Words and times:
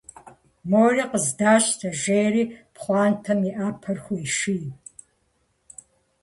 Мори 0.69 1.03
къыздэщтэ,- 1.11 1.89
жеӏэри 2.01 2.43
пхъуантэм 2.73 3.39
и 3.49 3.51
Ӏэпэр 3.57 3.97
хуеший. 4.03 4.65